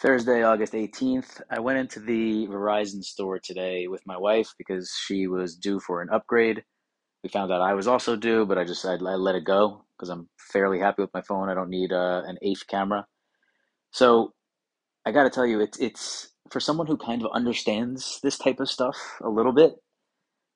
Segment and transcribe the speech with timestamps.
[0.00, 5.26] Thursday, August 18th, I went into the Verizon store today with my wife because she
[5.26, 6.62] was due for an upgrade.
[7.24, 9.84] We found out I was also due, but I just I, I let it go
[9.96, 11.48] because I'm fairly happy with my phone.
[11.48, 13.06] I don't need uh, an eighth camera.
[13.90, 14.34] So
[15.04, 18.60] I got to tell you, it's it's for someone who kind of understands this type
[18.60, 19.74] of stuff a little bit.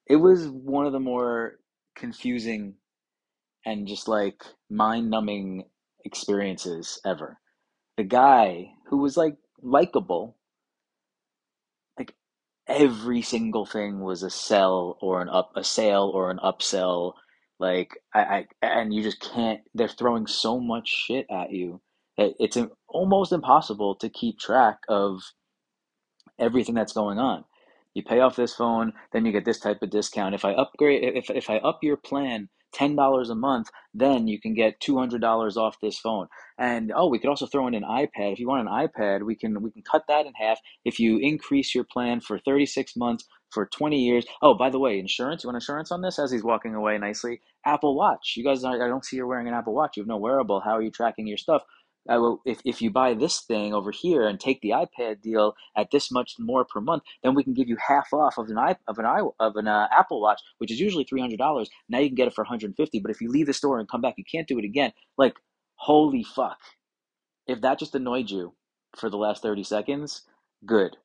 [0.09, 1.55] It was one of the more
[1.97, 2.75] confusing
[3.67, 5.65] and just like mind-numbing
[6.05, 7.39] experiences ever.
[8.03, 10.37] The guy who was like likable
[11.97, 12.17] like
[12.67, 17.13] every single thing was a sell or an up a sale or an upsell
[17.61, 21.81] like I, I and you just can't they're throwing so much shit at you
[22.19, 25.23] that it's almost impossible to keep track of
[26.41, 27.45] everything that's going on.
[27.95, 30.35] You pay off this phone, then you get this type of discount.
[30.35, 34.55] If I upgrade, if, if I up your plan $10 a month, then you can
[34.55, 36.27] get $200 off this phone.
[36.59, 38.33] And oh, we could also throw in an iPad.
[38.33, 41.19] If you want an iPad, we can we can cut that in half if you
[41.19, 44.25] increase your plan for 36 months for 20 years.
[44.41, 47.41] Oh, by the way, insurance, you want insurance on this as he's walking away nicely?
[47.67, 48.35] Apple Watch.
[48.37, 49.97] You guys I don't see you're wearing an Apple Watch.
[49.97, 50.61] You have no wearable.
[50.61, 51.63] How are you tracking your stuff?
[52.09, 55.55] I will, if, if you buy this thing over here and take the iPad deal
[55.77, 58.59] at this much more per month, then we can give you half off of an
[58.59, 61.71] i of an i of an uh, Apple Watch, which is usually three hundred dollars.
[61.89, 63.01] Now you can get it for one hundred and fifty.
[63.01, 64.93] But if you leave the store and come back, you can't do it again.
[65.17, 65.37] Like
[65.77, 66.59] holy fuck!
[67.47, 68.55] If that just annoyed you
[68.97, 70.23] for the last thirty seconds,
[70.67, 70.97] good.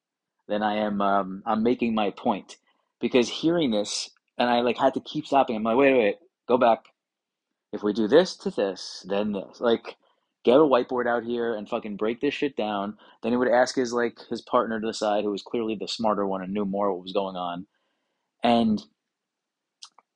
[0.48, 2.58] Then I am um, I'm making my point
[3.00, 5.56] because hearing this and I like had to keep stopping.
[5.56, 6.16] I'm like, wait, wait, wait,
[6.48, 6.86] go back.
[7.74, 9.98] If we do this to this, then this, like
[10.48, 12.98] get a whiteboard out here and fucking break this shit down.
[13.22, 15.90] Then he would ask his like his partner to the side, who was clearly the
[15.90, 17.68] smarter one and knew more what was going on,
[18.42, 18.82] and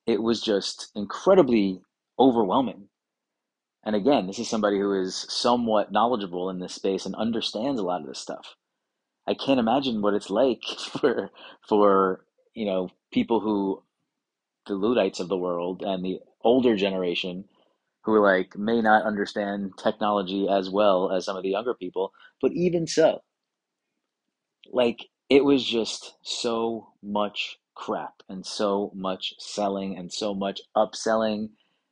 [0.07, 1.81] it was just incredibly
[2.17, 2.87] overwhelming.
[3.83, 7.83] And again, this is somebody who is somewhat knowledgeable in this space and understands a
[7.83, 8.55] lot of this stuff.
[9.27, 11.29] I can't imagine what it's like for
[11.67, 13.83] for you know people who
[14.65, 17.43] the Luddites of the world and the older generation
[18.03, 22.51] who like may not understand technology as well as some of the younger people, but
[22.53, 23.21] even so,
[24.71, 31.49] like it was just so much crap and so much selling and so much upselling.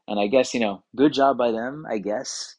[0.08, 2.56] And I guess, you know, good job by them, I guess.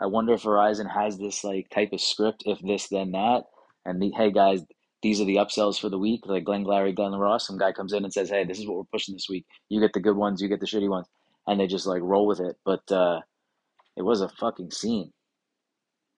[0.00, 3.44] I wonder if Verizon has this like type of script, if this, then that.
[3.84, 4.62] And the, hey guys,
[5.02, 6.22] these are the upsells for the week.
[6.26, 8.76] Like Glenn Glary, Glen Ross, some guy comes in and says, hey, this is what
[8.76, 9.46] we're pushing this week.
[9.68, 11.06] You get the good ones, you get the shitty ones
[11.48, 12.58] and they just like roll with it.
[12.64, 13.22] But uh,
[13.96, 15.12] it was a fucking scene.